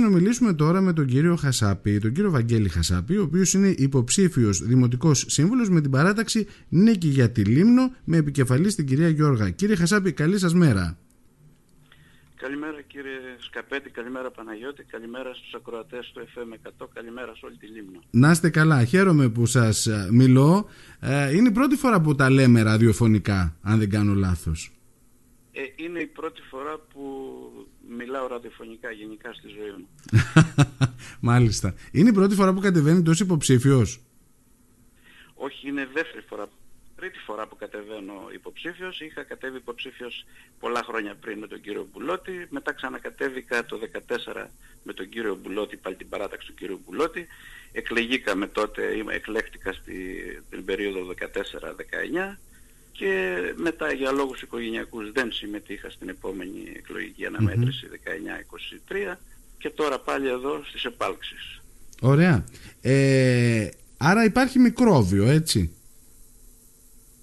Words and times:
Να 0.00 0.08
μιλήσουμε 0.08 0.52
τώρα 0.52 0.80
με 0.80 0.92
τον 0.92 1.06
κύριο 1.06 1.36
Χασάπη, 1.36 1.98
τον 1.98 2.12
κύριο 2.12 2.30
Βαγγέλη 2.30 2.68
Χασάπη, 2.68 3.16
ο 3.16 3.22
οποίος 3.22 3.52
είναι 3.52 3.68
υποψήφιος 3.68 4.62
δημοτικός 4.62 5.24
σύμβουλος 5.28 5.68
με 5.68 5.80
την 5.80 5.90
παράταξη 5.90 6.46
Νίκη 6.68 7.08
για 7.08 7.30
τη 7.30 7.44
Λίμνο 7.44 7.94
με 8.04 8.16
επικεφαλής 8.16 8.72
στην 8.72 8.86
κυρία 8.86 9.08
Γιώργα. 9.08 9.50
Κύριε 9.50 9.76
Χασάπη, 9.76 10.12
καλή 10.12 10.38
σας 10.38 10.54
μέρα. 10.54 10.98
Καλημέρα 12.36 12.80
κύριε 12.86 13.18
Σκαπέτη, 13.38 13.90
καλημέρα 13.90 14.30
Παναγιώτη, 14.30 14.84
καλημέρα 14.84 15.34
στους 15.34 15.54
ακροατές 15.54 16.12
του 16.14 16.20
FM100, 16.20 16.86
καλημέρα 16.94 17.34
σε 17.34 17.46
όλη 17.46 17.56
τη 17.56 17.66
Λίμνο. 17.66 18.02
Να 18.10 18.30
είστε 18.30 18.50
καλά, 18.50 18.84
χαίρομαι 18.84 19.28
που 19.28 19.46
σας 19.46 19.86
ε, 19.86 20.08
μιλώ. 20.10 20.68
Ε, 21.00 21.36
είναι 21.36 21.48
η 21.48 21.52
πρώτη 21.52 21.76
φορά 21.76 22.00
που 22.00 22.14
τα 22.14 22.30
λέμε 22.30 22.62
ραδιοφωνικά, 22.62 23.56
αν 23.62 23.78
δεν 23.78 23.90
κάνω 23.90 24.14
λάθος. 24.14 24.72
Ε, 25.56 25.62
είναι 25.76 26.00
η 26.00 26.06
πρώτη 26.06 26.42
φορά 26.50 26.78
που 26.92 27.02
μιλάω 27.88 28.26
ραδιοφωνικά 28.26 28.90
γενικά 28.90 29.32
στη 29.32 29.48
ζωή 29.48 29.70
μου. 29.78 29.88
Μάλιστα. 31.30 31.74
Είναι 31.92 32.08
η 32.08 32.12
πρώτη 32.12 32.34
φορά 32.34 32.52
που 32.52 32.60
κατεβαίνει 32.60 33.02
τόσο 33.02 33.24
υποψήφιος; 33.24 34.00
Όχι, 35.34 35.68
είναι 35.68 35.88
δεύτερη 35.94 36.24
φορά 36.28 36.48
τρίτη 36.96 37.18
φορά 37.18 37.46
που 37.46 37.56
κατεβαίνω 37.56 38.14
υποψήφιος. 38.34 39.00
Είχα 39.00 39.22
κατέβει 39.22 39.56
υποψήφιος 39.56 40.24
πολλά 40.60 40.82
χρόνια 40.82 41.14
πριν 41.14 41.38
με 41.38 41.46
τον 41.46 41.60
κύριο 41.60 41.88
Μπουλότη. 41.92 42.46
Μετά 42.50 42.72
ξανακατέβηκα 42.72 43.64
το 43.64 43.78
2014 44.34 44.46
με 44.82 44.92
τον 44.92 45.08
κύριο 45.08 45.34
Μπουλότη, 45.34 45.76
πάλι 45.76 45.96
την 45.96 46.08
παράταξη 46.08 46.46
του 46.46 46.54
κύριου 46.54 46.80
Μπουλότη. 46.84 47.26
Εκλεγήκαμε 47.72 48.46
τότε, 48.46 48.82
εκλέχτηκα 49.10 49.72
στη, 49.72 49.94
την 50.50 50.64
περίοδο 50.64 51.14
14-19 52.30 52.36
και 52.98 53.38
μετά 53.56 53.92
για 53.92 54.10
λόγους 54.10 54.42
οικογενειακούς 54.42 55.12
δεν 55.12 55.32
συμμετείχα 55.32 55.90
στην 55.90 56.08
επόμενη 56.08 56.72
εκλογική 56.76 57.26
αναμέτρηση 57.26 57.86
19-23 59.12 59.16
και 59.58 59.70
τώρα 59.70 59.98
πάλι 59.98 60.28
εδώ 60.28 60.62
στις 60.64 60.84
επάλξεις. 60.84 61.62
Ωραία. 62.00 62.44
Ε, 62.80 63.68
άρα 63.96 64.24
υπάρχει 64.24 64.58
μικρόβιο, 64.58 65.28
έτσι; 65.28 65.70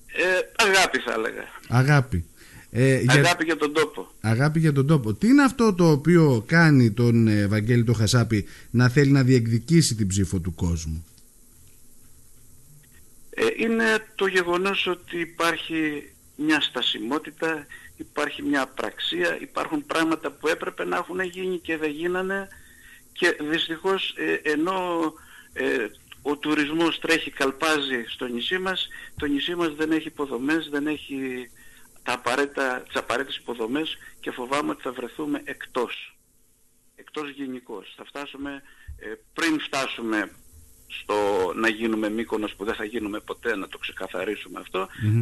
Ε, 0.08 0.66
αγάπη 0.68 1.00
θα 1.00 1.14
έλεγα. 1.14 1.44
Αγάπη. 1.68 2.26
Ε, 2.72 3.04
αγάπη 3.08 3.44
για... 3.44 3.58
τον 3.58 3.74
τόπο. 3.74 4.08
Αγάπη 4.22 4.60
για 4.60 4.74
τον 4.74 4.88
τόπο. 4.88 5.14
Τι 5.14 5.28
είναι 5.28 5.44
αυτό 5.44 5.74
το 5.74 5.92
οποίο 5.92 6.44
κάνει 6.48 6.92
τον 6.92 7.28
ε, 7.28 7.48
Βαγγέλη 7.48 7.84
το 7.84 7.94
Χασάπη 7.94 8.46
να 8.70 8.90
θέλει 8.90 9.12
να 9.12 9.24
διεκδικήσει 9.24 9.96
την 9.96 10.08
ψήφο 10.08 10.40
του 10.40 10.56
κόσμου; 10.56 11.06
Ε, 13.34 13.48
είναι 13.58 14.06
το 14.16 14.26
γεγονός 14.26 14.88
ότι 14.88 15.20
υπάρχει 15.20 16.12
μια 16.36 16.62
στασιμότητα, 16.62 17.66
υπάρχει 17.98 18.42
μια 18.42 18.62
απραξία, 18.62 19.42
υπάρχουν 19.42 19.86
πράγματα 19.86 20.32
που 20.32 20.48
έπρεπε 20.48 20.86
να 20.86 20.98
έχουν 20.98 21.20
γίνει 21.20 21.60
και 21.60 21.78
δεν 21.78 21.90
γίνανε 21.90 22.48
και 23.12 23.38
δυστυχώς 23.40 24.14
ε, 24.18 24.34
ενώ 24.44 25.14
ε, 25.54 25.88
ο 26.22 26.38
τουρισμός 26.38 27.00
τρέχει, 27.00 27.32
καλπάζει 27.32 28.04
στο 28.08 28.26
νησί 28.26 28.58
μας, 28.58 28.88
το 29.18 29.26
νησί 29.26 29.56
μας 29.56 29.76
δεν 29.76 29.92
έχει 29.92 30.08
υποδομές, 30.08 30.70
δεν 30.70 30.88
έχει 30.88 31.50
τα 32.04 32.14
απαραίτητα, 32.14 32.82
τις 32.82 32.96
απαραίτητες 32.96 33.38
υποδομές 33.38 33.98
και 34.20 34.32
φοβάμαι 34.32 34.72
ότι 34.72 34.82
θα 34.82 34.92
βρεθούμε 34.92 35.42
εκτός. 35.44 36.18
Εκτός 36.96 37.30
γενικώς. 37.30 37.94
Θα 37.98 38.06
φτάσουμε, 38.06 38.62
ε, 39.00 39.14
πριν 39.34 39.60
φτάσουμε 39.60 40.32
στο 41.02 41.16
να 41.56 41.70
γίνουμε 41.70 42.10
Μύκονος 42.10 42.54
που 42.58 42.66
δεν 42.66 42.76
θα 42.76 42.84
γίνουμε 42.84 43.20
ποτέ 43.20 43.56
να 43.56 43.68
το 43.68 43.78
ξεκαθαρίσουμε 43.78 44.62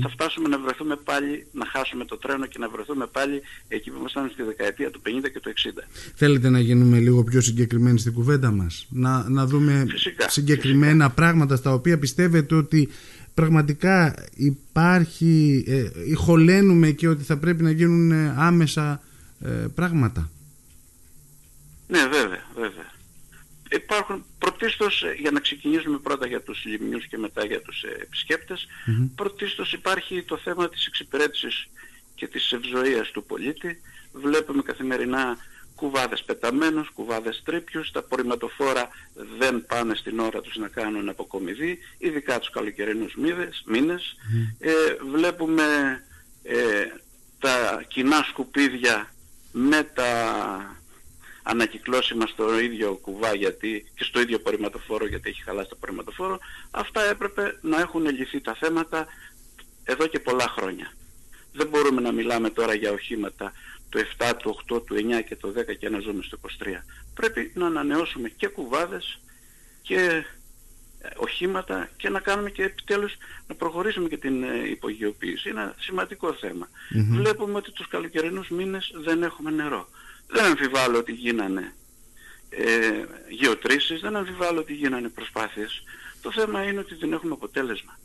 θα 0.01 0.09
φτάσουμε 0.09 0.47
να 0.47 0.59
βρεθούμε 0.59 0.95
πάλι 0.95 1.45
να 1.51 1.65
χάσουμε 1.65 2.05
το 2.05 2.17
τρένο 2.17 2.45
και 2.45 2.57
να 2.59 2.69
βρεθούμε 2.69 3.05
πάλι 3.05 3.41
εκεί 3.67 3.89
που 3.91 3.97
ήμασταν 3.99 4.29
στη 4.33 4.43
δεκαετία 4.43 4.91
του 4.91 5.01
50 5.05 5.09
και 5.33 5.39
του 5.39 5.49
60. 5.49 5.83
Θέλετε 6.15 6.49
να 6.49 6.59
γίνουμε 6.59 6.99
λίγο 6.99 7.23
πιο 7.23 7.41
συγκεκριμένοι 7.41 7.99
στην 7.99 8.13
κουβέντα 8.13 8.51
μας; 8.51 8.87
Να, 8.89 9.29
να 9.29 9.45
δούμε 9.45 9.85
συγκεκριμένα 10.27 11.09
πράγματα 11.09 11.55
στα 11.55 11.73
οποία 11.73 11.99
πιστεύετε 11.99 12.55
ότι 12.55 12.89
πραγματικά 13.33 14.25
υπάρχει 14.35 15.63
ε, 15.67 16.13
χωλένουμε 16.15 16.91
και 16.91 17.07
ότι 17.07 17.23
θα 17.23 17.37
πρέπει 17.37 17.63
να 17.63 17.71
γίνουν 17.71 18.11
άμεσα 18.37 19.01
ε, 19.41 19.49
πράγματα; 19.49 20.29
Ναι 21.87 21.99
βέβαια, 21.99 22.43
βέβαια. 22.55 22.97
Υπάρχουν 23.71 24.25
πρωτίστως, 24.37 25.03
ε, 25.03 25.15
για 25.19 25.31
να 25.31 25.39
ξεκινήσουμε 25.39 25.97
πρώτα 25.97 26.27
για 26.27 26.41
τους 26.41 26.65
λιμνιούς 26.65 27.07
και 27.07 27.17
μετά 27.17 27.45
για 27.45 27.61
τους 27.61 27.83
ε, 27.83 27.97
επισκέπτες, 28.01 28.67
mm 28.87 29.09
πρωτίστως 29.15 29.73
υπάρχει 29.73 30.23
το 30.23 30.37
θέμα 30.37 30.69
της 30.69 30.85
εξυπηρέτησης 30.85 31.67
και 32.15 32.27
της 32.27 32.51
ευζοίας 32.51 33.11
του 33.11 33.23
πολίτη. 33.23 33.81
Βλέπουμε 34.13 34.61
καθημερινά 34.61 35.37
κουβάδες 35.75 36.23
πεταμένους, 36.23 36.89
κουβάδες 36.89 37.41
τρίπιους, 37.45 37.91
τα 37.91 37.99
απορριμματοφόρα 37.99 38.89
δεν 39.37 39.65
πάνε 39.65 39.95
στην 39.95 40.19
ώρα 40.19 40.41
τους 40.41 40.55
να 40.55 40.67
κάνουν 40.67 41.09
αποκομιδή, 41.09 41.79
ειδικά 41.97 42.39
τους 42.39 42.49
καλοκαιρινούς 42.49 43.15
μήνες. 43.65 44.15
Ε, 44.59 44.71
βλέπουμε 45.11 45.99
τα 47.39 47.83
κοινά 47.87 48.23
σκουπίδια 48.29 49.13
με 49.51 49.83
τα 49.83 50.11
ανακυκλώσιμα 51.43 52.25
στο 52.25 52.59
ίδιο 52.59 52.93
κουβά 53.01 53.33
γιατί, 53.33 53.85
και 53.95 54.03
στο 54.03 54.19
ίδιο 54.19 54.35
απορριμματοφόρο 54.35 55.05
γιατί 55.07 55.29
έχει 55.29 55.43
χαλάσει 55.43 55.69
το 55.69 55.75
απορριμματοφόρο, 55.75 56.39
αυτά 56.71 57.03
έπρεπε 57.03 57.57
να 57.61 57.79
έχουν 57.79 58.05
λυθεί 58.05 58.41
τα 58.41 58.55
θέματα 58.55 59.07
εδώ 59.83 60.07
και 60.07 60.19
πολλά 60.19 60.47
χρόνια. 60.47 60.93
Δεν 61.53 61.67
μπορούμε 61.67 62.01
να 62.01 62.11
μιλάμε 62.11 62.49
τώρα 62.49 62.73
για 62.73 62.91
οχήματα 62.91 63.51
του 63.89 63.99
7, 64.17 64.31
του 64.37 64.59
8, 64.73 64.85
του 64.85 64.95
9 64.95 65.23
και 65.27 65.35
του 65.35 65.53
10 65.57 65.77
και 65.79 65.89
να 65.89 65.99
ζούμε 65.99 66.23
στο 66.23 66.37
23. 66.41 66.47
Πρέπει 67.13 67.51
να 67.55 67.65
ανανεώσουμε 67.65 68.29
και 68.29 68.47
κουβάδες 68.47 69.19
και 69.81 70.23
ε, 71.01 71.09
οχήματα 71.17 71.89
και 71.97 72.09
να 72.09 72.19
κάνουμε 72.19 72.49
και 72.49 72.63
επιτέλους 72.63 73.17
να 73.47 73.55
προχωρήσουμε 73.55 74.07
και 74.07 74.17
την 74.17 74.43
ε, 74.43 74.69
υπογειοποίηση. 74.69 75.49
Είναι 75.49 75.61
ένα 75.61 75.75
σημαντικό 75.79 76.35
Βλέπουμε 77.09 77.57
ότι 77.57 77.71
τους 77.71 77.87
καλοκαιρινούς 77.87 78.49
μήνες 78.49 78.91
δεν 78.95 79.23
έχουμε 79.23 79.51
νερό. 79.51 79.89
Δεν 80.31 80.45
αμφιβάλλω 80.45 80.97
ότι 80.97 81.11
γίνανε 81.11 81.73
ε, 82.49 83.03
γεωτρήσεις, 83.29 84.01
δεν 84.01 84.15
αμφιβάλλω 84.15 84.59
ότι 84.59 84.73
γίνανε 84.73 85.09
προσπάθειες. 85.09 85.83
Το 86.21 86.31
θέμα 86.31 86.63
είναι 86.63 86.79
ότι 86.79 86.95
δεν 86.95 87.13
έχουμε 87.13 87.33
αποτέλεσμα. 87.33 87.99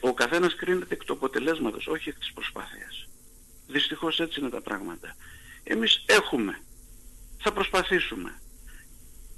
Ο 0.00 0.14
καθένας 0.14 0.54
κρίνεται 0.54 0.94
εκ 0.94 1.04
του 1.04 1.12
αποτελέσματος, 1.12 1.86
όχι 1.86 2.08
εκ 2.08 2.18
της 2.18 2.32
προσπάθειας. 2.32 3.08
Δυστυχώς 3.66 4.20
έτσι 4.20 4.40
είναι 4.40 4.48
τα 4.48 4.60
πράγματα. 4.60 5.16
Εμείς 5.64 6.04
έχουμε, 6.06 6.60
θα 7.38 7.52
προσπαθήσουμε. 7.52 8.40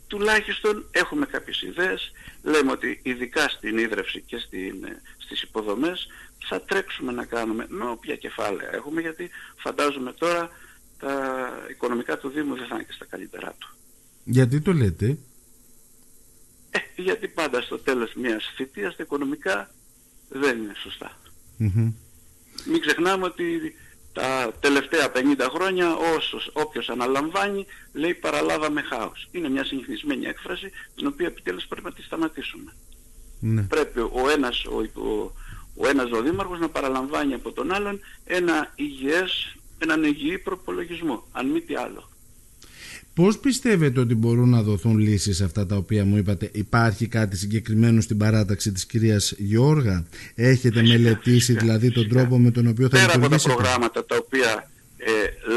Τουλάχιστον 0.07 0.89
έχουμε 0.91 1.27
κάποιες 1.27 1.63
ιδέες, 1.63 2.13
λέμε 2.43 2.71
ότι 2.71 3.01
ειδικά 3.03 3.49
στην 3.49 3.79
ίδρυυση 3.79 4.21
και 4.21 4.39
στην, 4.39 4.85
ε, 4.85 5.03
στις 5.19 5.43
υποδομές 5.43 6.07
θα 6.49 6.61
τρέξουμε 6.61 7.13
να 7.13 7.25
κάνουμε 7.25 7.67
με 7.69 7.85
όποια 7.85 8.17
κεφάλαια 8.17 8.75
έχουμε, 8.75 9.01
γιατί 9.01 9.31
φαντάζομαι 9.57 10.13
τώρα 10.13 10.51
τα 11.01 11.51
οικονομικά 11.71 12.19
του 12.19 12.29
Δήμου 12.29 12.55
δεν 12.55 12.67
θα 12.67 12.75
είναι 12.75 12.85
και 12.85 12.93
στα 12.93 13.05
καλύτερά 13.05 13.55
του. 13.59 13.75
Γιατί 14.25 14.61
το 14.61 14.73
λέτε; 14.73 15.19
Ε, 16.71 16.79
γιατί 16.97 17.29
πάντα 17.29 17.61
στο 17.61 17.79
τέλος 17.79 18.15
μιας 18.15 18.53
θητείας 18.57 18.97
τα 18.97 19.03
οικονομικά 19.03 19.71
δεν 20.29 20.59
είναι 20.59 20.73
Μην 22.67 22.81
ξεχνάμε 22.81 23.25
ότι 23.25 23.75
τα 24.13 24.53
τελευταία 24.61 25.13
50 25.15 25.49
χρόνια 25.55 25.97
όσος, 25.97 26.51
όποιος 26.53 26.89
αναλαμβάνει 26.89 27.67
λέει 27.93 28.15
παραλάβαμε 28.15 28.83
χάος. 28.83 29.29
Είναι 29.31 29.49
μια 29.49 29.65
συνηθισμένη 29.65 30.27
έκφραση 30.27 30.71
την 30.95 31.07
οποία 31.07 31.27
επιτέλους 31.27 31.67
πρέπει 31.67 31.87
να 31.87 31.93
τη 31.93 32.03
σταματήσουμε. 32.03 32.73
Ναι. 33.41 33.63
Πρέπει 33.63 34.01
ο 34.01 34.31
ένας 34.33 34.65
ο, 34.65 35.01
ο, 35.01 35.33
ο 35.77 35.89
ένας 35.89 36.11
ο 36.11 36.23
δήμαρχος 36.23 36.59
να 36.59 36.69
παραλαμβάνει 36.69 37.35
από 37.35 37.53
τον 37.53 37.73
άλλον 37.73 38.01
ένα 38.25 38.73
υγιές 38.75 39.55
έναν 39.83 40.05
υγιή 40.05 40.39
προπολογισμό, 40.39 41.27
αν 41.33 41.51
μη 41.51 41.61
τι 41.61 41.75
άλλο. 41.75 42.09
Πώς 43.15 43.39
πιστεύετε 43.39 44.01
ότι 44.01 44.15
μπορούν 44.15 44.49
να 44.49 44.63
δοθούν 44.63 44.99
λύσεις 44.99 45.37
σε 45.37 45.45
αυτά 45.45 45.67
τα 45.67 45.77
οποία 45.77 46.05
μου 46.05 46.17
είπατε; 46.17 46.51
Υπάρχει 46.53 47.07
κάτι 47.07 47.37
συγκεκριμένο 47.37 48.01
στην 48.01 48.19
παράταξη 48.19 48.73
της 48.73 48.87
κυρίας 48.87 49.35
Γιώργα; 49.39 50.07
Έχετε 50.35 50.83
μελετήσει 50.83 51.53
δηλαδή 51.53 51.91
τον 51.91 52.09
τρόπο 52.09 52.39
με 52.39 52.51
τον 52.51 52.67
οποίο 52.67 52.89
θα 52.89 52.97
Πέρα 52.99 53.15
από 53.15 53.29
τα 53.29 53.39
προγράμματα 53.43 54.05
τα 54.05 54.17
οποία 54.17 54.71
ε, 54.97 55.11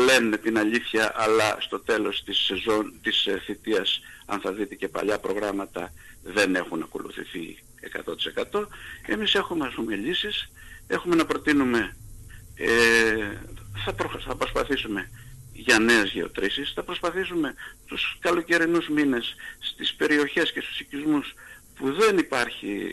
λένε 0.06 0.38
την 0.38 0.58
αλήθεια 0.58 1.12
αλλά 1.16 1.58
στο 1.60 1.80
τέλος 1.80 2.24
της 2.24 2.38
σεζόν, 2.38 2.94
της 3.02 3.26
ε, 3.26 3.42
θητείας 3.46 4.02
αν 4.26 4.40
θα 4.40 4.52
δείτε 4.52 4.76
και 4.76 4.88
παλιά 4.88 5.20
προγράμματα 5.20 5.94
δεν 6.24 6.56
έχουν 6.56 6.82
ακολουθηθεί 6.82 7.58
100%. 8.52 8.66
Εμείς 9.06 9.36
έχουμε 9.36 9.66
ας 9.68 9.74
πούμε 9.74 9.96
λύσεις, 9.96 10.52
έχουμε 10.88 11.16
να 11.16 11.26
προτείνουμε 11.26 11.96
ε, 12.56 12.68
θα, 13.86 13.96
θα 14.26 14.36
προσπαθήσουμε 14.36 15.10
για 15.54 15.80
νέες 15.80 16.12
γεωτρήσεις, 16.12 16.72
θα 16.76 16.84
προσπαθήσουμε 16.84 17.54
τους 17.86 18.18
καλοκαιρινούς 18.20 18.88
μήνες 18.90 19.36
στις 19.60 19.94
περιοχές 19.94 20.52
και 20.52 20.62
στους 20.62 20.80
οικισμούς 20.80 21.34
που 21.76 21.94
δεν 21.94 22.18
υπάρχει 22.18 22.92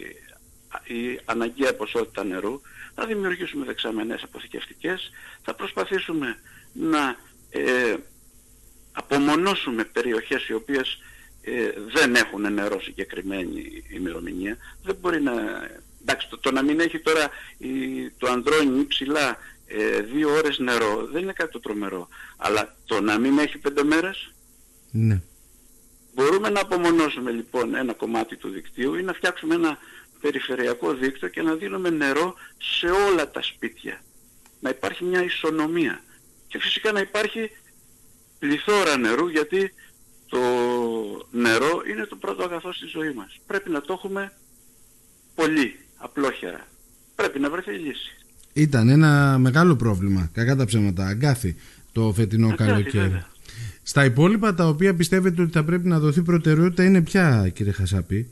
η 0.85 1.21
αναγκαία 1.25 1.75
ποσότητα 1.75 2.25
νερού, 2.25 2.61
θα 2.95 3.07
δημιουργήσουμε 3.07 3.65
δεξαμενές 3.65 4.23
αποθηκευτικές, 4.23 5.11
θα 5.43 5.55
προσπαθήσουμε 5.55 6.39
να 6.73 7.17
ε, 7.51 7.97
απομονώσουμε 8.93 9.85
περιοχές 9.85 10.49
οι 10.49 10.53
οποίες 10.53 10.99
ε, 11.43 11.71
δεν 11.93 12.15
έχουν 12.15 12.53
νερό 12.53 12.81
συγκεκριμένη 12.81 13.85
ημερομηνία, 13.89 14.57
δεν 14.83 14.97
μπορεί 15.01 15.23
να... 15.23 15.33
Εντάξει, 16.01 16.29
το, 16.41 16.51
να 16.51 16.63
μην 16.63 16.81
έχει 16.81 16.99
τώρα 16.99 17.29
η, 17.59 17.69
το 18.11 18.31
Ανδρώνη 18.31 18.87
ψηλά 18.87 19.39
ε, 19.73 20.01
δύο 20.01 20.31
ώρες 20.31 20.59
νερό 20.59 21.07
δεν 21.13 21.23
είναι 21.23 21.33
κάτι 21.33 21.53
το 21.53 21.61
τρομερό. 21.61 22.09
Αλλά 22.37 22.77
το 22.87 23.01
να 23.01 23.19
μην 23.19 23.39
έχει 23.39 23.59
πέντε 23.59 23.85
μέρες, 23.85 24.33
ναι. 24.91 25.23
μπορούμε 26.15 26.49
να 26.49 26.61
απομονώσουμε 26.61 27.31
λοιπόν 27.31 27.75
ένα 27.75 27.95
κομμάτι 27.95 28.37
του 28.37 28.49
δικτύου 28.49 28.95
ή 28.95 29.03
να 29.03 29.13
φτιάξουμε 29.13 29.55
ένα 29.55 29.79
περιφερειακό 30.21 30.93
δίκτυο 30.95 31.29
και 31.29 31.43
να 31.43 31.55
δίνουμε 31.55 31.91
νερό 31.91 32.35
σε 32.59 32.87
όλα 32.87 33.31
τα 33.31 33.43
σπίτια. 33.43 34.01
Να 34.61 34.71
υπάρχει 34.71 35.05
μια 35.05 35.25
ισονομία. 35.25 36.01
Και 36.49 36.59
φυσικά 36.59 36.93
να 36.93 37.01
υπάρχει 37.01 37.51
πληθώρα 38.39 38.97
νερού 38.97 39.29
γιατί 39.29 39.73
το 40.29 40.41
νερό 41.31 41.83
είναι 41.91 42.07
το 42.07 42.17
πρώτο 42.17 42.43
αγαθό 42.43 42.73
στη 42.73 42.87
ζωή 42.87 43.13
μας. 43.13 43.41
Πρέπει 43.47 43.71
να 43.71 43.81
το 43.81 43.93
έχουμε 43.93 44.33
πολύ, 45.35 45.79
απλόχερα. 45.97 46.67
Πρέπει 47.15 47.39
να 47.39 47.51
βρεθεί 47.51 47.73
λύση. 47.73 48.20
Ήταν 48.61 48.89
ένα 48.89 49.39
μεγάλο 49.39 49.77
πρόβλημα, 49.77 50.31
κακά 50.33 50.57
τα 50.57 50.65
ψέματα, 50.65 51.07
αγκάθι 51.07 51.57
το 51.93 52.13
φετινό 52.13 52.47
αγκάθι, 52.47 52.71
καλοκαίρι. 52.71 52.99
Βέβαια. 52.99 53.27
Στα 53.83 54.05
υπόλοιπα 54.05 54.55
τα 54.55 54.67
οποία 54.67 54.95
πιστεύετε 54.95 55.43
ότι 55.43 55.53
θα 55.53 55.65
πρέπει 55.65 55.89
να 55.89 55.99
δοθεί 55.99 56.23
προτεραιότητα 56.23 56.85
είναι 56.85 57.03
ποια 57.03 57.51
κύριε 57.55 57.73
Χασάπη; 57.73 58.31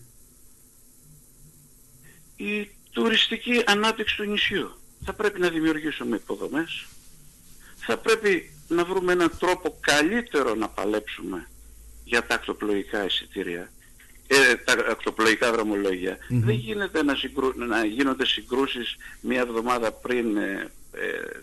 Η 2.36 2.68
τουριστική 2.90 3.62
ανάπτυξη 3.66 4.16
του 4.16 4.24
νησιού. 4.24 4.70
Θα 5.04 5.12
πρέπει 5.12 5.40
να 5.40 5.48
δημιουργήσουμε 5.48 6.16
υποδομές. 6.16 6.86
Θα 7.76 7.96
πρέπει 7.98 8.50
να 8.68 8.84
βρούμε 8.84 9.12
έναν 9.12 9.30
τρόπο 9.38 9.76
καλύτερο 9.80 10.54
να 10.54 10.68
παλέψουμε 10.68 11.48
για 12.04 12.26
τα 12.26 12.34
ακτοπλοϊκά 12.34 13.04
εισιτήρια, 13.04 13.70
ε, 14.26 14.54
τα 14.64 14.72
ακτοπλοϊκά 15.46 16.16
Δεν 16.28 16.54
γίνεται 16.54 17.02
να, 17.02 17.16
να 17.66 17.84
γίνονται 17.84 18.26
συγκρούσεις 18.26 18.96
μία 19.20 19.40
εβδομάδα 19.40 19.92
πριν 19.92 20.36
ε, 20.36 20.70
ε 20.92 21.42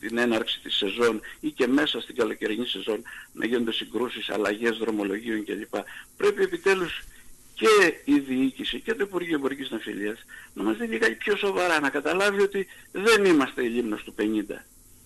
την 0.00 0.18
έναρξη 0.18 0.60
της 0.60 0.76
σεζόν 0.76 1.20
ή 1.40 1.50
και 1.50 1.66
μέσα 1.66 2.00
στην 2.00 2.14
καλοκαιρινή 2.14 2.66
σεζόν 2.66 3.02
να 3.32 3.46
γίνονται 3.46 3.72
συγκρούσεις, 3.72 4.30
αλλαγές 4.30 4.76
δρομολογίων 4.76 5.44
κλπ. 5.44 5.74
Πρέπει 6.16 6.42
επιτέλους 6.42 7.02
και 7.54 7.94
η 8.04 8.18
διοίκηση 8.18 8.80
και 8.80 8.94
το 8.94 9.04
Υπουργείο 9.04 9.34
Εμπορικής 9.34 9.70
Ναυτιλίας 9.70 10.24
να 10.54 10.62
μας 10.62 10.76
δει 10.76 10.86
λίγα 10.86 11.16
πιο 11.16 11.36
σοβαρά, 11.36 11.80
να 11.80 11.90
καταλάβει 11.90 12.42
ότι 12.42 12.66
δεν 12.92 13.24
είμαστε 13.24 13.64
η 13.64 13.68
Λίμνος 13.68 14.02
του 14.04 14.14
50 14.18 14.22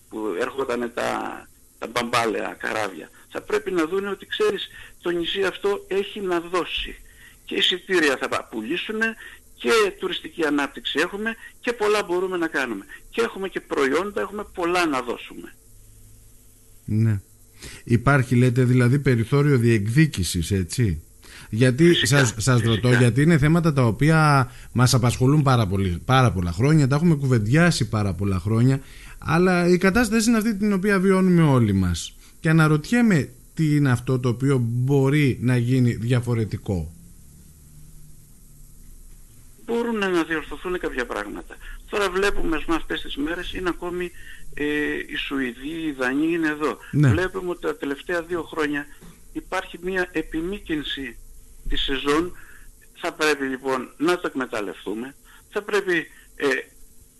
που 0.08 0.36
έρχονταν 0.40 0.92
τα, 0.94 1.48
τα 1.78 1.86
μπαμπάλαια 1.86 2.56
καράβια. 2.58 3.10
Θα 3.30 3.40
πρέπει 3.40 3.70
να 3.70 3.86
δουν 3.86 4.08
ότι 4.08 4.26
ξέρεις 4.26 4.68
το 5.02 5.10
νησί 5.10 5.44
αυτό 5.44 5.84
έχει 5.88 6.20
να 6.20 6.40
δώσει. 6.40 7.03
Και 7.44 7.54
εισιτήρια 7.54 8.16
θα 8.20 8.48
πουλήσουν 8.50 9.00
και 9.54 9.70
τουριστική 9.98 10.44
ανάπτυξη 10.44 10.98
έχουμε 10.98 11.34
και 11.60 11.72
πολλά 11.72 12.02
μπορούμε 12.02 12.36
να 12.36 12.46
κάνουμε. 12.46 12.84
Και 13.10 13.20
έχουμε 13.20 13.48
και 13.48 13.60
προϊόντα, 13.60 14.20
έχουμε 14.20 14.46
πολλά 14.54 14.86
να 14.86 15.00
δώσουμε. 15.00 15.54
Ναι. 16.84 17.20
Υπάρχει 17.84 18.36
λέτε 18.36 18.64
δηλαδή 18.64 18.98
περιθώριο 18.98 19.58
διεκδίκησης 19.58 20.50
έτσι; 20.50 21.02
Γιατί 21.50 21.88
φυσικά, 21.88 22.18
σας, 22.18 22.34
σας 22.36 22.62
ρωτώ, 22.62 22.92
γιατί 22.92 23.22
είναι 23.22 23.38
θέματα 23.38 23.72
τα 23.72 23.86
οποία 23.86 24.50
μας 24.72 24.94
απασχολούν 24.94 25.42
πάρα, 25.42 25.66
πολύ, 25.66 26.00
πάρα 26.04 26.32
πολλά 26.32 26.52
χρόνια, 26.52 26.88
τα 26.88 26.96
έχουμε 26.96 27.14
κουβεντιάσει 27.14 27.88
πάρα 27.88 28.14
πολλά 28.14 28.38
χρόνια, 28.38 28.80
αλλά 29.18 29.68
η 29.68 29.76
κατάσταση 29.76 30.28
είναι 30.28 30.38
αυτή 30.38 30.56
την 30.56 30.72
οποία 30.72 31.00
βιώνουμε 31.00 31.42
όλοι 31.42 31.72
μας. 31.72 32.16
Και 32.40 32.48
αναρωτιέμαι 32.48 33.28
τι 33.54 33.76
είναι 33.76 33.90
αυτό 33.90 34.18
το 34.18 34.28
οποίο 34.28 34.58
μπορεί 34.64 35.38
να 35.40 35.56
γίνει 35.56 35.94
διαφορετικό. 35.94 36.92
Μπορούν 39.64 39.98
να 39.98 40.24
διορθωθούν 40.24 40.78
κάποια 40.78 41.06
πράγματα. 41.06 41.56
Τώρα 41.90 42.10
βλέπουμε 42.10 42.62
με 42.66 42.74
αυτές 42.74 43.00
τις 43.00 43.16
μέρες 43.16 43.52
είναι 43.52 43.68
ακόμη 43.68 44.10
ε, 44.54 44.64
οι 44.94 45.16
Σουηδοί, 45.16 45.68
οι 45.68 45.92
Δανείοι 45.92 46.28
είναι 46.30 46.48
εδώ. 46.48 46.78
Ναι. 46.90 47.08
Βλέπουμε 47.08 47.50
ότι 47.50 47.60
τα 47.60 47.76
τελευταία 47.76 48.22
δύο 48.22 48.42
χρόνια 48.42 48.86
υπάρχει 49.32 49.78
μια 49.82 50.08
επιμήκυνση 50.12 51.18
της 51.68 51.80
σεζόν. 51.80 52.36
Θα 52.94 53.12
πρέπει 53.12 53.44
λοιπόν 53.44 53.94
να 53.96 54.18
το 54.18 54.26
εκμεταλλευτούμε. 54.26 55.14
Θα 55.50 55.62
πρέπει 55.62 56.06
ε, 56.36 56.46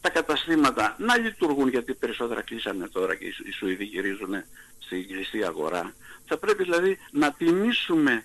τα 0.01 0.11
καταστήματα 0.11 0.97
να 0.99 1.19
λειτουργούν 1.19 1.69
γιατί 1.69 1.95
περισσότερα 1.95 2.43
κλείσανε 2.43 2.89
τώρα 2.89 3.15
και 3.15 3.25
οι 3.25 3.53
Σουηδοί 3.59 3.85
γυρίζουν 3.85 4.35
στην 4.79 5.07
κλειστή 5.09 5.45
αγορά. 5.45 5.95
Θα 6.27 6.39
πρέπει 6.39 6.63
δηλαδή 6.63 6.99
να 7.13 7.33
τιμήσουμε 7.33 8.25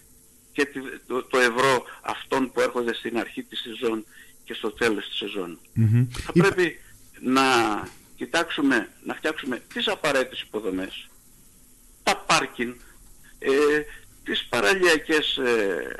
και 0.63 0.81
το, 1.07 1.37
ευρώ 1.37 1.83
αυτών 2.01 2.51
που 2.51 2.61
έρχονται 2.61 2.93
στην 2.93 3.17
αρχή 3.17 3.43
της 3.43 3.59
σεζόν 3.59 4.05
και 4.43 4.53
στο 4.53 4.71
τέλος 4.71 5.07
της 5.07 5.17
σεζόν. 5.17 5.59
Θα 6.25 6.31
πρέπει 6.31 6.79
να 7.21 7.43
κοιτάξουμε, 8.15 8.89
να 9.03 9.13
φτιάξουμε 9.13 9.61
τις 9.73 9.87
απαραίτητες 9.87 10.41
υποδομές, 10.41 11.09
τα 12.03 12.17
πάρκιν, 12.17 12.75
ε, 13.39 13.49
τις 14.23 14.45
παραλιακές 14.49 15.37
ε, 15.37 15.95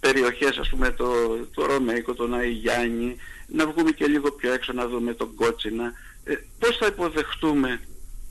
περιοχές, 0.00 0.56
ας 0.56 0.68
πούμε 0.68 0.90
το, 0.90 1.38
το 1.54 1.66
Ρωμαϊκό, 1.66 2.14
τον 2.14 2.34
Αϊγιάννη, 2.34 3.16
να 3.46 3.66
βγούμε 3.66 3.90
και 3.90 4.06
λίγο 4.06 4.32
πιο 4.32 4.52
έξω 4.52 4.72
να 4.72 4.88
δούμε 4.88 5.14
τον 5.14 5.34
Κότσινα. 5.34 5.92
Ε, 6.24 6.34
πώς 6.58 6.76
θα 6.76 6.86
υποδεχτούμε 6.86 7.80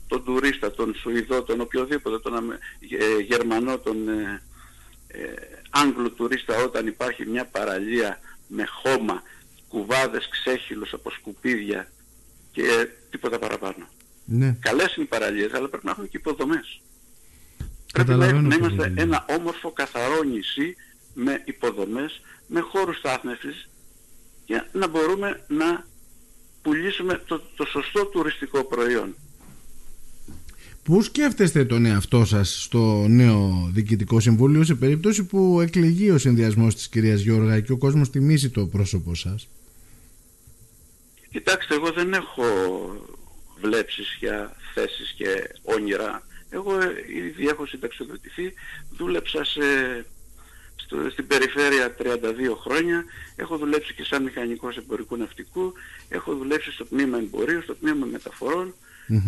τον 0.06 0.24
τουρίστα, 0.24 0.70
τον 0.70 0.94
Σουηδό, 0.94 1.42
τον 1.42 1.60
οποιοδήποτε, 1.60 2.18
τον 2.18 2.52
ε, 2.52 3.20
Γερμανό, 3.20 3.78
τον 3.78 4.08
ε, 4.08 4.12
ε, 4.12 4.42
Άγγλο 5.70 6.10
τουρίστα 6.10 6.56
όταν 6.56 6.86
υπάρχει 6.86 7.26
μια 7.26 7.44
παραλία 7.44 8.18
με 8.46 8.64
χώμα, 8.66 9.22
κουβάδες 9.68 10.28
ξέχυλους 10.28 10.92
από 10.92 11.10
σκουπίδια 11.10 11.88
και 12.52 12.88
τίποτα 13.10 13.38
παραπάνω. 13.38 13.88
Ναι. 14.24 14.56
Καλές 14.60 14.94
είναι 14.96 15.04
οι 15.04 15.08
παραλίες, 15.08 15.52
αλλά 15.52 15.68
πρέπει 15.68 15.84
να 15.84 15.90
έχουν 15.90 16.08
και 16.08 16.16
υποδομές. 16.16 16.80
Πρέπει 17.92 18.10
να, 18.10 18.32
να 18.32 18.54
είμαστε 18.54 18.92
ένα 18.96 19.24
όμορφο 19.28 19.70
καθαρό 19.70 20.22
νησί 20.22 20.76
με 21.14 21.42
υποδομές, 21.44 22.20
με 22.46 22.60
χώρους 22.60 22.98
στάθμευσης 22.98 23.68
για 24.46 24.68
να 24.72 24.86
μπορούμε 24.86 25.44
να 25.48 25.86
πουλήσουμε 26.62 27.22
το, 27.26 27.40
το 27.56 27.64
σωστό 27.64 28.06
τουριστικό 28.06 28.64
προϊόν. 28.64 29.16
Πού 30.84 31.02
σκέφτεστε 31.02 31.64
τον 31.64 31.84
εαυτό 31.84 32.24
σας 32.24 32.62
στο 32.62 33.06
νέο 33.08 33.70
Διοικητικό 33.72 34.20
Συμβούλιο 34.20 34.64
σε 34.64 34.74
περίπτωση 34.74 35.24
που 35.24 35.60
εκλεγεί 35.60 36.10
ο 36.10 36.18
συνδυασμός 36.18 36.74
της 36.74 36.88
κυρίας 36.88 37.20
Γιώργα 37.20 37.60
και 37.60 37.72
ο 37.72 37.76
κόσμος 37.76 38.10
τιμήσει 38.10 38.50
το 38.50 38.66
πρόσωπο 38.66 39.14
σας; 39.14 39.48
Κοιτάξτε, 41.30 41.74
εγώ 41.74 41.90
δεν 41.92 42.12
έχω 42.12 42.44
βλέψεις 43.60 44.16
για 44.20 44.56
θέσεις 44.74 45.14
και 45.16 45.50
όνειρα. 45.62 46.26
Εγώ 46.50 46.72
ήδη 47.26 47.46
έχω 47.46 47.66
συνταξιοδοτηθεί, 47.66 48.52
δούλεψα 48.96 49.44
σε, 49.44 49.60
στο, 50.76 50.96
στην 51.10 51.26
περιφέρεια 51.26 51.94
32 51.98 52.04
χρόνια, 52.60 53.04
έχω 53.36 53.56
δουλέψει 53.56 53.94
και 53.94 54.04
σαν 54.04 54.22
μηχανικός 54.22 54.76
εμπορικού 54.76 55.16
ναυτικού, 55.16 55.72
έχω 56.08 56.34
δουλέψει 56.34 56.72
στο 56.72 56.84
τμήμα 56.84 57.18
εμπορίου, 57.18 57.62
στο 57.62 57.74
τμήμα 57.74 58.06
μεταφορών, 58.06 58.74
η, 59.06 59.18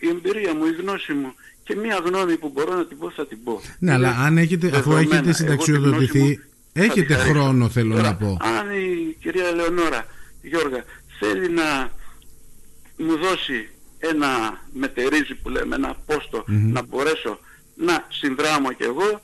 η 0.00 0.08
εμπειρία 0.08 0.54
μου, 0.54 0.64
η 0.64 0.74
γνώση 0.80 1.12
μου 1.12 1.34
και 1.62 1.76
μία 1.76 2.00
γνώμη 2.04 2.36
που 2.36 2.50
μπορώ 2.54 2.74
να 2.74 2.86
την 2.86 2.98
πω 2.98 3.10
θα 3.10 3.26
την 3.26 3.38
πω. 3.44 3.60
Ναι, 3.78 3.92
αλλά 3.92 4.10
αν 4.18 4.38
έχετε, 4.38 4.70
αφού 4.74 4.92
έχετε 4.92 5.32
συνταξιοδοτηθεί, 5.32 6.40
έχετε 6.72 7.14
χρόνο 7.14 7.68
θέλω 7.68 7.94
να 7.94 8.14
πω. 8.16 8.36
Αν 8.40 8.70
η 8.70 9.16
κυρία 9.20 9.46
Ελεονόρα 9.46 10.06
Γιώργα 10.42 10.84
θέλει 11.18 11.50
να 11.50 11.90
μου 12.96 13.16
δώσει 13.16 13.68
ένα 13.98 14.28
μετερίζει 14.72 15.34
που 15.42 15.48
λέμε, 15.48 15.74
ένα 15.74 15.96
να 16.46 16.82
μπορέσω 16.82 17.38
να 17.74 18.06
συνδράμω 18.08 18.72
κι 18.72 18.82
εγώ, 18.82 19.20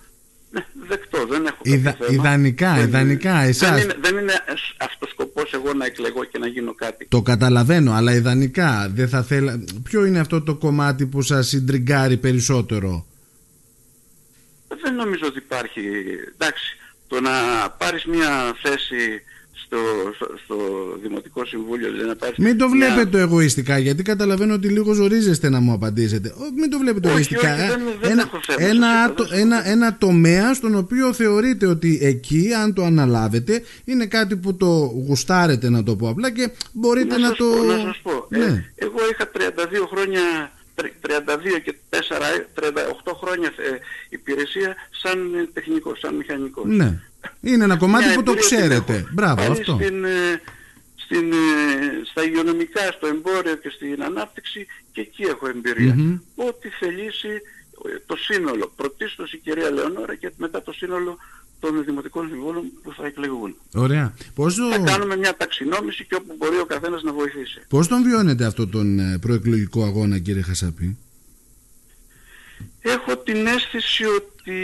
ναι, 0.50 0.66
δεκτό, 0.88 1.26
δεν 1.26 1.46
έχω 1.46 1.58
Ιδα, 1.62 1.92
θέμα. 1.92 2.12
Ιδανικά, 2.12 2.75
δεν, 2.75 2.84
ιδανικά, 2.84 3.40
εσάς. 3.40 3.70
Δεν 3.70 3.82
είναι, 3.82 3.96
δεν 4.00 4.16
είναι 4.16 4.32
αυτός 4.78 5.07
σκοπός 5.48 5.70
εγώ 5.70 5.74
να 5.74 5.84
εκλεγώ 5.84 6.24
και 6.24 6.38
να 6.38 6.46
γίνω 6.46 6.74
κάτι. 6.74 7.06
Το 7.06 7.22
καταλαβαίνω, 7.22 7.92
αλλά 7.92 8.14
ιδανικά 8.14 8.90
δεν 8.94 9.08
θα 9.08 9.22
θέλα... 9.22 9.64
Ποιο 9.82 10.04
είναι 10.04 10.18
αυτό 10.18 10.42
το 10.42 10.54
κομμάτι 10.54 11.06
που 11.06 11.22
σας 11.22 11.48
συντριγκάρει 11.48 12.16
περισσότερο; 12.16 13.06
Δεν 14.82 14.94
νομίζω 14.94 15.26
ότι 15.26 15.38
υπάρχει... 15.38 15.80
Εντάξει, 16.34 16.76
το 17.06 17.20
να 17.20 17.30
πάρεις 17.78 18.04
μια 18.04 18.56
θέση 18.62 19.22
στο, 19.68 19.78
στο, 20.44 20.56
Δημοτικό 21.02 21.44
Συμβούλιο 21.44 21.90
δηλαδή 21.90 22.08
να 22.08 22.16
πάρεις 22.16 22.37
Μην 22.38 22.58
το 22.58 22.68
βλέπετε 22.68 23.16
μια... 23.16 23.20
εγωιστικά 23.20 23.78
γιατί 23.78 24.02
καταλαβαίνω 24.02 24.54
ότι 24.54 24.68
λίγο 24.68 24.92
ζορίζεστε 24.92 25.48
να 25.48 25.60
μου 25.60 25.72
απαντήσετε 25.72 26.34
Μην 26.56 26.70
το 26.70 26.78
βλέπετε 26.78 27.08
εγωιστικά 27.08 27.54
όχι, 27.54 27.66
δεν, 27.66 27.80
δεν 28.00 28.10
ένα, 28.10 28.30
ένα, 28.56 29.14
ένα, 29.30 29.68
ένα 29.68 29.96
τομέα 29.98 30.54
στον 30.54 30.75
οποίο 30.75 31.12
θεωρείτε 31.12 31.66
ότι 31.66 31.98
εκεί 32.02 32.52
αν 32.62 32.75
το 32.75 32.84
αναλάβετε 32.84 33.62
είναι 33.84 34.06
κάτι 34.06 34.37
που 34.37 34.56
το 34.56 34.66
γουστάρετε 35.06 35.70
να 35.70 35.82
το 35.82 35.96
πω 35.96 36.08
απλά 36.08 36.30
και 36.30 36.50
μπορείτε 36.72 37.18
να, 37.18 37.28
να 37.28 37.34
το... 37.34 37.44
Πω, 37.44 37.62
να 37.62 37.78
σας 37.78 37.98
πω, 38.02 38.26
ε, 38.30 38.38
ναι. 38.38 38.64
εγώ 38.75 38.98
είχα 39.10 39.30
32 39.34 39.38
χρόνια 39.90 40.52
32 40.80 41.60
και 41.64 41.75
4, 41.90 41.96
38 42.54 43.12
χρόνια 43.22 43.48
ε, 43.48 43.78
υπηρεσία 44.08 44.76
σαν 44.90 45.48
τεχνικός, 45.52 45.98
σαν 45.98 46.14
μηχανικός. 46.14 46.64
Ναι. 46.66 47.00
Είναι 47.40 47.64
ένα 47.64 47.76
κομμάτι 47.76 48.14
που 48.14 48.22
το 48.22 48.34
ξέρετε. 48.34 49.06
Μπράβο 49.12 49.52
αυτό. 49.52 49.75
Στην, 49.75 50.04
ε, 50.04 50.40
στην, 50.96 51.32
στα 52.10 52.25
υγειονομικά, 52.25 52.80
στο 52.96 53.06
εμπόριο 53.06 53.56
και 53.56 53.70
στην 53.70 54.02
ανάπτυξη 54.02 54.66
και 54.92 55.00
εκεί 55.00 55.22
έχω 55.22 55.48
εμπειρία. 55.48 56.20
Ό,τι 56.34 56.68
θελήσει 56.68 57.40
το 58.06 58.16
σύνολο. 58.16 58.72
Πρωτίστως 58.76 59.32
η 59.32 59.38
κυρία 59.38 59.70
Λεωνόρα 59.70 60.14
και 60.14 60.32
μετά 60.37 60.62
το 60.62 60.72
σύνολο 60.72 61.18
των 61.60 61.84
δημοτικών 61.84 62.28
συμβούλων 62.28 62.64
που 62.82 62.92
θα 62.92 63.06
εκλεγούν. 63.06 63.54
Ωραία. 63.75 64.14
Πόσο... 64.34 64.70
Θα 64.70 64.78
κάνουμε 64.78 65.16
μια 65.16 65.37
ταξινόμηση 65.37 66.04
και 66.04 66.14
όπου 66.14 66.34
μπορεί 66.38 66.58
ο 66.58 66.64
καθένας 66.64 67.02
να 67.02 67.12
βοηθήσει. 67.12 67.60
Πώς 67.68 67.88
τον 67.88 68.02
βιώνετε 68.02 68.44
αυτό 68.44 68.68
τον 68.68 68.98
ε, 68.98 69.18
προεκλογικό 69.18 69.84
αγώνα 69.84 70.18
κύριε 70.18 70.42
Χασάπη. 70.42 70.96
Έχω 72.80 73.16
την 73.16 73.47
αίσθηση 73.47 74.04
ότι 74.04 74.61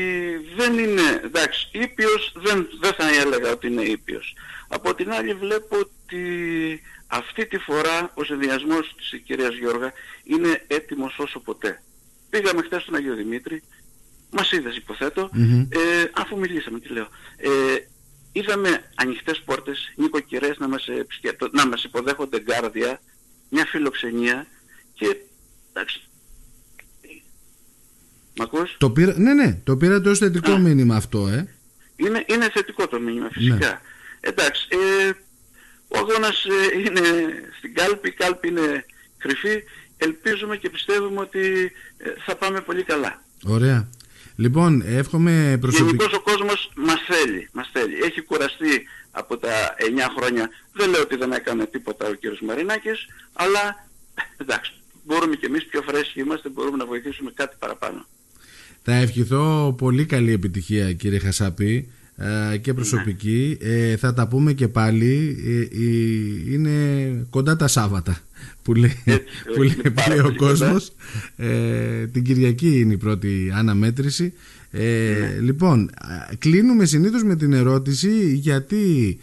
δεν 0.56 0.78
είναι, 0.78 1.20
εντάξει, 1.24 1.68
ήπιος 1.72 2.32
δεν, 2.36 2.68
δεν 2.80 2.92
θα 2.92 3.08
έλεγα 3.08 3.50
ότι 3.50 3.66
είναι 3.66 3.82
ήπιος. 3.82 4.34
Από 4.68 4.94
την 4.94 5.12
άλλη 5.12 5.34
βλέπω 5.34 5.76
ότι 5.78 6.82
αυτή 7.06 7.46
τη 7.46 7.58
φορά 7.58 8.10
ο 8.14 8.24
συνδυασμός 8.24 8.94
της 8.96 9.20
κυρίας 9.24 9.54
Γιώργα 9.54 9.92
είναι 10.24 10.64
έτοιμος 10.66 11.18
όσο 11.18 11.40
ποτέ. 11.40 11.82
Πήγαμε 12.30 12.62
χθες 12.62 12.82
στον 12.82 12.94
Αγίο 12.94 13.14
Δημήτρη, 13.14 13.62
μας 14.30 14.52
είδες 14.52 14.76
ε, 15.68 16.10
αφού 16.12 16.38
μιλήσαμε 16.38 16.80
τι 16.80 16.88
λέω. 16.88 17.08
Ε, 17.36 17.50
είδαμε 18.32 18.90
ανοιχτές 18.94 19.42
πόρτες, 19.44 19.92
νοικοκυρές 19.96 20.58
να 20.58 20.68
μας, 20.68 20.86
να 21.52 21.66
μας 21.66 21.84
υποδέχονται 21.84 22.40
γκάρδια, 22.40 23.00
μια 23.48 23.64
φιλοξενία 23.66 24.46
και 24.94 25.16
εντάξει, 25.72 26.02
Μ' 28.54 28.56
ακούς; 28.56 28.76
Το 28.78 28.90
πήρα, 28.90 29.14
ναι, 29.16 29.34
ναι, 29.34 29.60
το 29.64 29.76
πήρατε 29.76 30.10
ως 30.10 30.18
θετικό 30.18 30.56
μήνυμα 30.56 30.96
αυτό, 30.96 31.28
ε. 31.28 31.48
Είναι, 31.96 32.24
είναι 32.26 32.50
θετικό 32.50 32.88
το 32.88 33.00
μήνυμα, 33.00 33.28
φυσικά. 33.32 33.54
Ναι. 33.54 33.80
Εντάξει, 34.20 34.68
ε, 34.70 35.10
ο 35.88 35.98
αγώνας 35.98 36.44
ε, 36.44 36.78
είναι 36.78 37.00
στην 37.58 37.74
κάλπη, 37.74 38.08
η 38.08 38.12
κάλπη 38.12 38.48
είναι 38.48 38.84
κρυφή. 39.18 39.62
Ελπίζουμε 39.96 40.56
και 40.56 40.70
πιστεύουμε 40.70 41.20
ότι 41.20 41.72
ε, 41.96 42.10
θα 42.26 42.36
πάμε 42.36 42.60
πολύ 42.60 42.82
καλά. 42.82 43.22
Ωραία. 43.44 43.88
Λοιπόν, 44.36 44.82
εύχομαι 44.86 45.58
προσωπικά... 45.60 45.90
Γενικώς 45.90 46.12
ο 46.12 46.20
κόσμος 46.20 46.70
μας 46.76 47.00
θέλει, 47.06 47.48
μας 47.52 47.70
θέλει. 47.72 47.94
Έχει 48.02 48.20
κουραστεί 48.20 48.86
από 49.10 49.36
τα 49.36 49.74
9 49.78 49.82
χρόνια. 50.16 50.50
Δεν 50.72 50.90
λέω 50.90 51.00
ότι 51.00 51.16
δεν 51.16 51.32
έκανε 51.32 51.66
τίποτα 51.66 52.08
ο 52.08 52.14
κύριος 52.14 52.40
Μαρινάκης, 52.40 53.06
αλλά 53.32 53.88
εντάξει, 54.36 54.72
μπορούμε 55.04 55.36
και 55.36 55.46
εμείς 55.46 55.66
πιο 55.66 55.82
φρέσκοι 55.82 56.20
είμαστε, 56.20 56.48
μπορούμε 56.48 56.76
να 56.76 56.86
βοηθήσουμε 56.86 57.30
κάτι 57.34 57.56
παραπάνω. 57.58 58.06
Θα 58.86 58.94
ευχηθώ 58.94 59.74
πολύ 59.78 60.04
καλή 60.04 60.32
επιτυχία 60.32 60.92
κύριε 60.92 61.18
Χασάπη 61.18 61.88
ε, 62.16 62.56
και 62.56 62.74
προσωπική. 62.74 63.58
Ε, 63.60 63.96
θα 63.96 64.14
τα 64.14 64.28
πούμε 64.28 64.52
και 64.52 64.68
πάλι. 64.68 65.36
Ε, 65.46 65.78
είναι 66.52 67.26
κοντά 67.30 67.56
τα 67.56 67.68
Σάββατα 67.68 68.18
που 68.62 68.74
λέει, 68.74 69.02
που 69.54 69.62
λέει, 70.08 70.18
ο 70.18 70.34
κόσμος. 70.36 70.92
την 72.12 72.24
Κυριακή 72.24 72.80
είναι 72.80 72.92
η 72.92 72.96
πρώτη 72.96 73.52
αναμέτρηση. 73.54 74.32
Ναι. 74.70 75.38
Λοιπόν, 75.40 75.90
κλείνουμε 76.38 76.84
συνήθως 76.84 77.22
με 77.22 77.36
την 77.36 77.52
ερώτηση 77.52 78.34
γιατί 78.34 79.18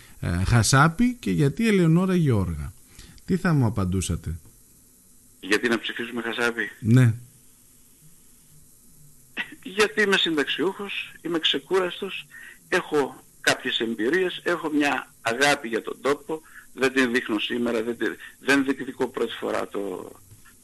Χασάπη 0.45 1.15
και 1.19 1.31
γιατί 1.31 1.67
Ελεονόρα 1.67 2.15
Γιώργα. 2.15 2.73
Τι 3.25 3.35
θα 3.35 3.53
μου 3.53 3.65
απαντούσατε; 3.65 4.35
Γιατί 5.39 5.67
να 5.67 5.79
ψηφίσουμε 5.79 6.21
Χασάπη; 6.21 6.63
Ναι 6.79 7.13
γιατί 9.63 10.01
είμαι 10.01 10.17
συνταξιούχος, 10.17 11.13
είμαι 11.21 11.39
ξεκούραστος, 11.39 12.27
έχω 12.69 13.23
κάποιες 13.41 13.79
εμπειρίες, 13.79 14.41
έχω 14.43 14.69
μια 14.69 15.13
αγάπη 15.21 15.67
για 15.67 15.81
τον 15.81 15.97
τόπο, 16.01 16.41
δεν 16.73 16.93
την 16.93 17.11
δείχνω 17.11 17.39
σήμερα, 17.39 17.83
δεν, 17.83 17.97
δεν 18.39 18.63
διεκδικώ 18.63 19.07
πρώτη 19.07 19.33
φορά 19.33 19.67
το, 19.67 20.11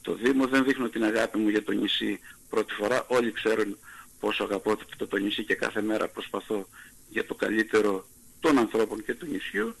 το 0.02 0.14
Δήμο, 0.14 0.46
δεν 0.46 0.64
δείχνω 0.64 0.88
την 0.88 1.04
αγάπη 1.04 1.38
μου 1.38 1.48
για 1.48 1.62
το 1.62 1.72
νησί 1.72 2.20
πρώτη 2.48 2.74
φορά. 2.74 3.04
Όλοι 3.08 3.32
ξέρουν 3.32 3.78
πόσο 4.20 4.44
αγαπώ 4.44 4.76
το, 4.96 5.06
το 5.06 5.16
νησί 5.16 5.44
και 5.44 5.54
κάθε 5.54 5.82
μέρα 5.82 6.08
προσπαθώ 6.08 6.68
για 7.08 7.24
το 7.24 7.34
καλύτερο 7.34 8.06
των 8.40 8.58
ανθρώπων 8.58 9.04
και 9.04 9.14
του 9.14 9.26
νησιού. 9.26 9.74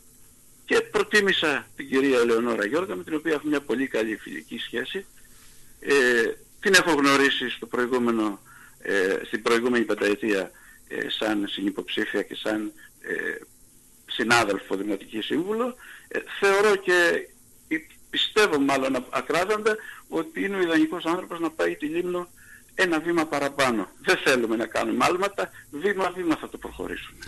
Και 0.64 0.80
προτίμησα 0.80 1.66
την 1.76 1.88
κυρία 1.88 2.18
Ελεονόρα 2.18 2.66
Γιώργα 2.66 2.94
με 2.96 3.04
την 3.04 3.14
οποία 3.14 3.32
έχω 3.32 3.46
μια 3.46 3.60
πολύ 3.60 3.86
καλή 3.86 4.16
φιλική 4.16 4.58
σχέση. 4.58 5.06
Ε, 5.80 5.92
την 6.60 6.74
έχω 6.74 6.92
γνωρίσει 6.92 7.50
στο 7.50 7.66
προηγούμενο 7.66 8.40
ε, 8.78 9.18
στην 9.26 9.42
προηγούμενη 9.42 9.84
πενταετία 9.84 10.50
ε, 10.88 10.96
σαν 11.18 11.46
συνυποψήφια 11.48 12.22
και 12.22 12.34
σαν 12.34 12.72
ε, 13.00 13.14
συνάδελφο 14.06 14.76
Δημοτική 14.76 15.20
Σύμβουλο, 15.20 15.74
ε, 16.08 16.18
θεωρώ 16.40 16.76
και 16.76 17.28
πιστεύω 18.10 18.58
μάλλον 18.60 19.06
ακράδαντα 19.10 19.76
ότι 20.08 20.44
είναι 20.44 20.56
ο 20.56 20.60
ιδανικός 20.60 21.04
άνθρωπος 21.04 21.40
να 21.40 21.50
πάει 21.50 21.74
τη 21.76 21.86
Λίμνο 21.86 22.28
ένα 22.74 23.00
βήμα 23.00 23.26
παραπάνω. 23.26 23.88
Δεν 24.00 24.16
θέλουμε 24.24 24.56
να 24.56 24.66
κάνουμε 24.66 25.04
άλματα, 25.04 25.50
βήμα-βήμα 25.70 26.36
θα 26.36 26.48
το 26.48 26.58
προχωρήσουμε. 26.58 27.18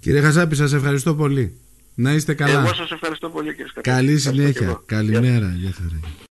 Κύριε 0.00 0.20
Χαζάπη, 0.20 0.54
σας 0.54 0.72
ευχαριστώ 0.72 1.14
πολύ. 1.14 1.60
Να 1.94 2.12
είστε 2.12 2.34
καλά. 2.34 2.60
Εγώ 2.60 2.74
σας 2.74 2.90
ευχαριστώ 2.90 3.30
πολύ 3.30 3.50
κύριε 3.50 3.66
Σκαπή. 3.66 3.90
Καλή 3.90 4.18
συνέχεια. 4.18 4.82
Καλημέρα. 4.86 5.52
Γεια 5.56 5.72
χαρά. 5.72 6.00